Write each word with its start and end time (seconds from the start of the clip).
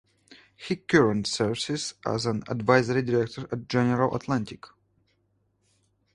He 0.55 0.77
current 0.77 1.27
serves 1.27 1.93
as 2.07 2.25
an 2.25 2.41
Advisory 2.47 3.03
Director 3.03 3.47
at 3.51 3.67
General 3.69 4.15
Atlantic. 4.15 4.65